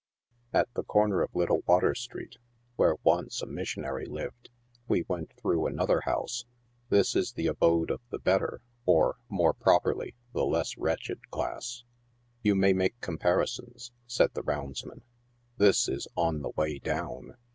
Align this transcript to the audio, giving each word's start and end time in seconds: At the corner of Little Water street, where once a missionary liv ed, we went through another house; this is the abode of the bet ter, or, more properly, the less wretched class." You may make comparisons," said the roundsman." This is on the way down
At 0.51 0.67
the 0.73 0.83
corner 0.83 1.21
of 1.21 1.35
Little 1.35 1.61
Water 1.67 1.93
street, 1.93 2.37
where 2.75 2.95
once 3.03 3.43
a 3.43 3.45
missionary 3.45 4.07
liv 4.07 4.33
ed, 4.45 4.49
we 4.87 5.03
went 5.07 5.31
through 5.37 5.67
another 5.67 6.01
house; 6.05 6.45
this 6.89 7.15
is 7.15 7.33
the 7.33 7.45
abode 7.45 7.91
of 7.91 8.01
the 8.09 8.17
bet 8.17 8.39
ter, 8.39 8.61
or, 8.87 9.17
more 9.29 9.53
properly, 9.53 10.15
the 10.33 10.43
less 10.43 10.75
wretched 10.75 11.29
class." 11.29 11.83
You 12.41 12.55
may 12.55 12.73
make 12.73 12.99
comparisons," 12.99 13.91
said 14.07 14.33
the 14.33 14.41
roundsman." 14.41 15.03
This 15.59 15.87
is 15.87 16.07
on 16.15 16.41
the 16.41 16.49
way 16.49 16.79
down 16.79 17.35